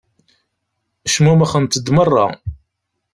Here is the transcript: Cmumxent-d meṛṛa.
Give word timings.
Cmumxent-d 1.13 1.87
meṛṛa. 1.95 2.27